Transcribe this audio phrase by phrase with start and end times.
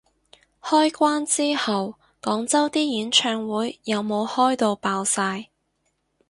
[0.63, 5.51] 開關之後廣州啲演唱會有冇開到爆晒